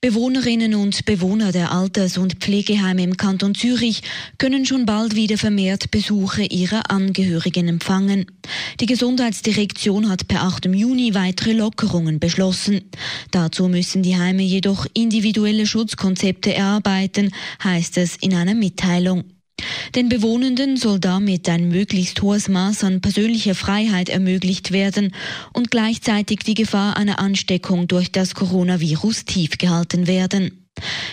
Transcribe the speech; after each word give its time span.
Bewohnerinnen 0.00 0.76
und 0.76 1.04
Bewohner 1.06 1.50
der 1.50 1.72
Alters- 1.72 2.18
und 2.18 2.34
Pflegeheime 2.34 3.02
im 3.02 3.16
Kanton 3.16 3.56
Zürich 3.56 4.02
können 4.38 4.64
schon 4.64 4.86
bald 4.86 5.16
wieder 5.16 5.36
vermehrt 5.36 5.90
Besuche 5.90 6.44
ihrer 6.44 6.88
Angehörigen 6.92 7.66
empfangen. 7.66 8.26
Die 8.78 8.86
Gesundheitsdirektion 8.86 10.08
hat 10.08 10.28
per 10.28 10.44
8. 10.44 10.66
Juni 10.66 11.16
weitere 11.16 11.52
Lockerungen 11.52 12.20
beschlossen. 12.20 12.82
Dazu 13.32 13.66
müssen 13.66 14.04
die 14.04 14.16
Heime 14.16 14.42
jedoch 14.42 14.86
individuelle 14.94 15.66
Schutzkonzepte 15.66 16.54
erarbeiten, 16.54 17.32
heißt 17.64 17.98
es 17.98 18.16
in 18.20 18.34
einer 18.34 18.54
Mitteilung. 18.54 19.24
Den 19.94 20.08
Bewohnenden 20.08 20.76
soll 20.76 21.00
damit 21.00 21.48
ein 21.48 21.68
möglichst 21.68 22.20
hohes 22.22 22.48
Maß 22.48 22.84
an 22.84 23.00
persönlicher 23.00 23.54
Freiheit 23.54 24.08
ermöglicht 24.08 24.70
werden 24.72 25.14
und 25.52 25.70
gleichzeitig 25.70 26.40
die 26.40 26.54
Gefahr 26.54 26.96
einer 26.96 27.18
Ansteckung 27.18 27.88
durch 27.88 28.12
das 28.12 28.34
Coronavirus 28.34 29.24
tief 29.24 29.58
gehalten 29.58 30.06
werden. 30.06 30.68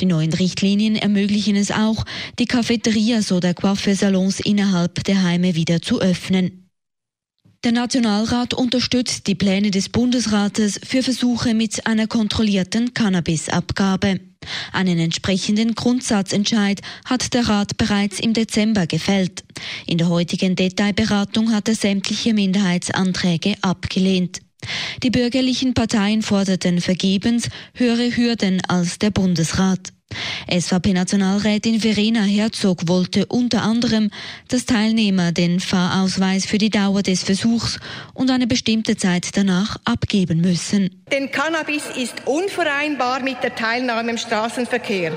Die 0.00 0.06
neuen 0.06 0.32
Richtlinien 0.32 0.96
ermöglichen 0.96 1.56
es 1.56 1.70
auch, 1.70 2.04
die 2.38 2.46
Cafeterias 2.46 3.32
oder 3.32 3.54
Coiffeursalons 3.54 4.40
innerhalb 4.40 5.02
der 5.04 5.22
Heime 5.22 5.54
wieder 5.54 5.82
zu 5.82 6.00
öffnen. 6.00 6.67
Der 7.64 7.72
Nationalrat 7.72 8.54
unterstützt 8.54 9.26
die 9.26 9.34
Pläne 9.34 9.72
des 9.72 9.88
Bundesrates 9.88 10.78
für 10.84 11.02
Versuche 11.02 11.54
mit 11.54 11.88
einer 11.88 12.06
kontrollierten 12.06 12.94
Cannabisabgabe. 12.94 14.20
Einen 14.72 15.00
entsprechenden 15.00 15.74
Grundsatzentscheid 15.74 16.80
hat 17.04 17.34
der 17.34 17.48
Rat 17.48 17.76
bereits 17.76 18.20
im 18.20 18.32
Dezember 18.32 18.86
gefällt. 18.86 19.42
In 19.86 19.98
der 19.98 20.08
heutigen 20.08 20.54
Detailberatung 20.54 21.52
hat 21.52 21.68
er 21.68 21.74
sämtliche 21.74 22.32
Minderheitsanträge 22.32 23.56
abgelehnt. 23.60 24.38
Die 25.02 25.10
bürgerlichen 25.10 25.74
Parteien 25.74 26.22
forderten 26.22 26.80
vergebens 26.80 27.48
höhere 27.74 28.16
Hürden 28.16 28.62
als 28.68 29.00
der 29.00 29.10
Bundesrat. 29.10 29.92
SVP-Nationalrätin 30.50 31.80
Verena 31.80 32.22
Herzog 32.22 32.88
wollte 32.88 33.26
unter 33.26 33.62
anderem, 33.62 34.10
dass 34.48 34.64
Teilnehmer 34.64 35.32
den 35.32 35.60
Fahrausweis 35.60 36.46
für 36.46 36.58
die 36.58 36.70
Dauer 36.70 37.02
des 37.02 37.22
Versuchs 37.22 37.78
und 38.14 38.30
eine 38.30 38.46
bestimmte 38.46 38.96
Zeit 38.96 39.36
danach 39.36 39.76
abgeben 39.84 40.40
müssen. 40.40 41.02
Denn 41.12 41.30
Cannabis 41.30 41.84
ist 41.96 42.14
unvereinbar 42.24 43.20
mit 43.20 43.42
der 43.42 43.54
Teilnahme 43.54 44.12
im 44.12 44.18
Straßenverkehr. 44.18 45.12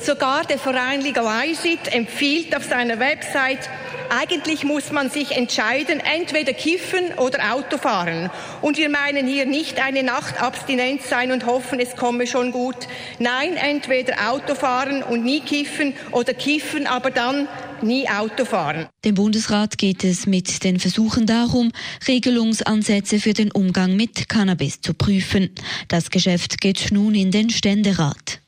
Sogar 0.00 0.44
der 0.44 0.58
Verein 0.58 1.00
Legalize 1.00 1.78
empfiehlt 1.90 2.54
auf 2.54 2.64
seiner 2.64 2.98
Website, 2.98 3.70
eigentlich 4.10 4.64
muss 4.64 4.90
man 4.92 5.10
sich 5.10 5.32
entscheiden, 5.32 6.00
entweder 6.00 6.52
kiffen 6.52 7.14
oder 7.16 7.54
Auto 7.54 7.78
fahren. 7.78 8.30
Und 8.60 8.76
wir 8.76 8.88
meinen 8.88 9.26
hier 9.26 9.46
nicht 9.46 9.84
eine 9.84 10.02
Nacht 10.02 10.40
abstinent 10.40 11.02
sein 11.02 11.32
und 11.32 11.46
hoffen, 11.46 11.80
es 11.80 11.96
komme 11.96 12.26
schon 12.26 12.52
gut. 12.52 12.76
Nein, 13.18 13.56
entweder 13.56 14.30
Auto 14.30 14.54
fahren 14.54 15.02
und 15.02 15.24
nie 15.24 15.40
kiffen 15.40 15.94
oder 16.12 16.34
kiffen, 16.34 16.86
aber 16.86 17.10
dann 17.10 17.48
nie 17.82 18.08
Auto 18.08 18.44
fahren. 18.44 18.86
Dem 19.04 19.14
Bundesrat 19.14 19.78
geht 19.78 20.04
es 20.04 20.26
mit 20.26 20.64
den 20.64 20.78
Versuchen 20.78 21.26
darum, 21.26 21.72
Regelungsansätze 22.06 23.20
für 23.20 23.32
den 23.32 23.50
Umgang 23.52 23.96
mit 23.96 24.28
Cannabis 24.28 24.80
zu 24.80 24.94
prüfen. 24.94 25.50
Das 25.88 26.10
Geschäft 26.10 26.60
geht 26.60 26.90
nun 26.90 27.14
in 27.14 27.30
den 27.30 27.50
Ständerat. 27.50 28.43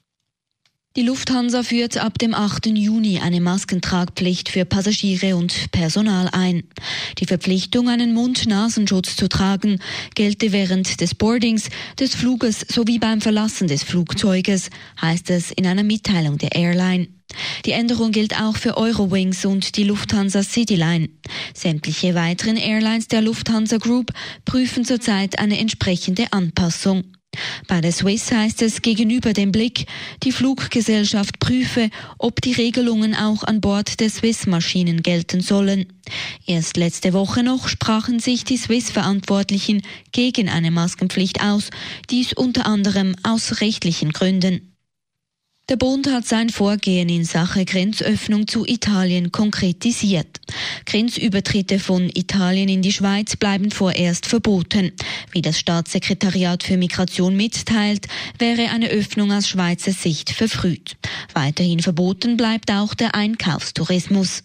Die 0.97 1.03
Lufthansa 1.03 1.63
führt 1.63 1.99
ab 1.99 2.19
dem 2.19 2.33
8. 2.33 2.69
Juni 2.69 3.19
eine 3.19 3.43
Maskentragpflicht 3.43 4.49
für 4.49 4.65
Passagiere 4.65 5.37
und 5.37 5.71
Personal 5.71 6.31
ein. 6.33 6.63
Die 7.19 7.27
Verpflichtung, 7.27 7.91
einen 7.91 8.15
Mund-Nasenschutz 8.15 9.15
zu 9.15 9.29
tragen, 9.29 9.79
gelte 10.15 10.53
während 10.53 11.03
des 11.03 11.15
Boardings, 11.15 11.69
des 12.01 12.15
Fluges 12.15 12.61
sowie 12.61 12.99
beim 12.99 13.21
Verlassen 13.21 13.69
des 13.69 13.83
Flugzeuges, 13.83 14.71
heißt 14.99 15.29
es 15.29 15.51
in 15.51 15.67
einer 15.67 15.83
Mitteilung 15.83 16.39
der 16.39 16.53
Airline. 16.53 17.09
Die 17.67 17.73
Änderung 17.73 18.11
gilt 18.11 18.41
auch 18.41 18.57
für 18.57 18.79
Eurowings 18.79 19.45
und 19.45 19.77
die 19.77 19.85
Lufthansa 19.85 20.43
Cityline. 20.43 21.11
Sämtliche 21.53 22.15
weiteren 22.15 22.57
Airlines 22.57 23.09
der 23.09 23.21
Lufthansa 23.21 23.77
Group 23.77 24.13
prüfen 24.47 24.87
zurzeit 24.87 25.39
eine 25.39 25.59
entsprechende 25.59 26.33
Anpassung. 26.33 27.05
Bei 27.69 27.81
der 27.81 27.93
Swiss 27.93 28.31
heißt 28.31 28.63
es 28.63 28.83
gegenüber 28.83 29.33
dem 29.33 29.53
Blick, 29.53 29.87
die 30.23 30.33
Fluggesellschaft 30.33 31.39
prüfe, 31.39 31.91
ob 32.19 32.41
die 32.41 32.53
Regelungen 32.53 33.15
auch 33.15 33.43
an 33.43 33.61
Bord 33.61 34.01
der 34.01 34.11
Swiss-Maschinen 34.11 35.03
gelten 35.03 35.41
sollen. 35.41 35.87
Erst 36.47 36.77
letzte 36.77 37.13
Woche 37.13 37.43
noch 37.43 37.69
sprachen 37.69 38.21
sich 38.21 38.45
die 38.45 38.57
Swiss-Verantwortlichen 38.57 39.83
gegen 40.13 40.49
eine 40.49 40.71
Maskenpflicht 40.71 41.43
aus, 41.43 41.71
dies 42.11 42.33
unter 42.33 42.67
anderem 42.67 43.17
aus 43.23 43.61
rechtlichen 43.61 44.13
Gründen. 44.13 44.76
Der 45.69 45.75
Bund 45.75 46.09
hat 46.09 46.25
sein 46.25 46.51
Vorgehen 46.51 47.09
in 47.09 47.25
Sache 47.25 47.65
Grenzöffnung 47.65 48.47
zu 48.47 48.65
Italien 48.65 49.33
konkretisiert. 49.33 50.39
Grenzübertritte 50.85 51.81
von 51.81 52.09
Italien 52.15 52.69
in 52.69 52.83
die 52.83 52.93
Schweiz 52.93 53.35
bleiben 53.35 53.73
vorerst 53.73 54.27
verboten. 54.27 54.93
Wie 55.33 55.43
das 55.43 55.59
Staatssekretariat 55.59 56.63
für 56.63 56.77
Migration 56.77 57.37
mitteilt, 57.37 58.07
wäre 58.39 58.71
eine 58.71 58.91
Öffnung 58.91 59.33
aus 59.33 59.49
Schweizer 59.49 59.91
Sicht 59.91 60.31
verfrüht. 60.31 60.97
Weiterhin 61.35 61.81
verboten 61.81 62.37
bleibt 62.37 62.71
auch 62.71 62.95
der 62.95 63.17
Einkaufstourismus. 63.17 64.45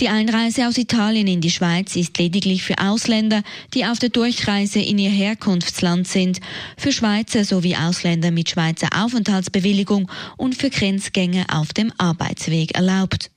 Die 0.00 0.08
Einreise 0.08 0.68
aus 0.68 0.78
Italien 0.78 1.26
in 1.26 1.40
die 1.40 1.50
Schweiz 1.50 1.96
ist 1.96 2.18
lediglich 2.18 2.62
für 2.62 2.78
Ausländer, 2.78 3.42
die 3.74 3.84
auf 3.84 3.98
der 3.98 4.10
Durchreise 4.10 4.80
in 4.80 4.98
ihr 4.98 5.10
Herkunftsland 5.10 6.06
sind, 6.06 6.40
für 6.76 6.92
Schweizer 6.92 7.44
sowie 7.44 7.76
Ausländer 7.76 8.30
mit 8.30 8.50
Schweizer 8.50 8.88
Aufenthaltsbewilligung 8.94 10.10
und 10.36 10.54
für 10.54 10.70
Grenzgänger 10.70 11.46
auf 11.52 11.72
dem 11.72 11.92
Arbeitsweg 11.98 12.74
erlaubt. 12.74 13.30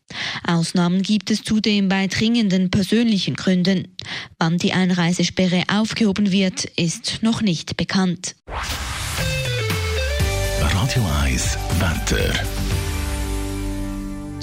Ausnahmen 0.46 1.02
gibt 1.04 1.32
es 1.32 1.44
zudem 1.44 1.88
bei 1.90 2.08
dringenden 2.08 2.70
persönlichen 2.70 3.36
Gründen. 3.36 3.96
Wann 4.40 4.58
die 4.58 4.74
Einreisesperre 4.74 5.64
aufgehoben 5.72 6.32
wird, 6.32 6.66
ist 6.66 7.20
noch 7.22 7.42
nicht 7.42 7.78
bekannt. 7.78 8.36
Radio 10.60 11.06
1 11.24 11.58
Wetter. 11.80 12.71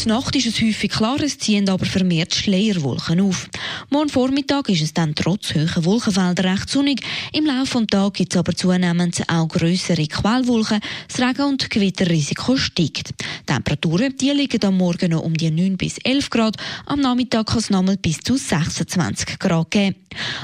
Die 0.05 0.09
Nacht 0.11 0.37
ist 0.37 0.47
es 0.47 0.63
häufig 0.63 0.93
klar, 0.93 1.21
es 1.21 1.39
ziehen 1.39 1.69
aber 1.69 1.85
vermehrt 1.85 2.33
Schleierwolken 2.33 3.21
auf. 3.21 3.49
Morgen 3.91 4.09
Vormittag 4.09 4.69
ist 4.69 4.83
es 4.83 4.95
dann 4.95 5.17
trotz 5.17 5.55
hoher 5.55 5.85
Wolkenfelder 5.85 6.45
recht 6.45 6.71
sonnig. 6.71 7.03
Im 7.33 7.47
Laufe 7.47 7.79
des 7.79 7.89
Tages 7.89 8.13
gibt 8.13 8.33
es 8.33 8.39
aber 8.39 8.55
zunehmend 8.55 9.21
auch 9.29 9.49
grössere 9.49 10.07
Quellwolken. 10.07 10.81
Das 11.09 11.21
Regen- 11.21 11.47
und 11.47 11.69
Gewitterrisiko 11.69 12.57
steigt. 12.57 13.11
Die 13.19 13.47
Temperaturen 13.47 14.17
die 14.17 14.31
liegen 14.31 14.65
am 14.65 14.77
Morgen 14.77 15.11
noch 15.11 15.23
um 15.23 15.35
die 15.35 15.51
9 15.51 15.77
bis 15.77 15.99
11 15.99 16.31
Grad. 16.31 16.57
Am 16.87 17.01
Nachmittag 17.01 17.49
kann 17.49 17.59
es 17.59 17.71
nochmal 17.71 17.97
bis 17.97 18.21
zu 18.21 18.37
26 18.37 19.41
Grad 19.41 19.73
geben. 19.73 19.97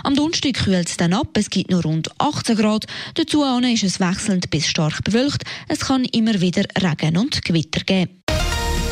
Am 0.03 0.17
Donnerstag 0.17 0.55
kühlt 0.55 0.89
es 0.89 0.97
dann 0.97 1.13
ab. 1.13 1.29
Es 1.35 1.49
gibt 1.49 1.71
nur 1.71 1.83
rund 1.83 2.09
18 2.19 2.57
Grad. 2.57 2.87
Dazu 3.15 3.45
ist 3.45 3.85
es 3.85 4.01
wechselnd 4.01 4.51
bis 4.51 4.67
stark 4.67 5.05
bewölkt. 5.05 5.45
Es 5.69 5.81
kann 5.81 6.05
immer 6.07 6.41
wieder 6.41 6.65
Regen 6.83 7.17
und 7.17 7.45
Gewitter 7.45 7.85
geben. 7.85 8.24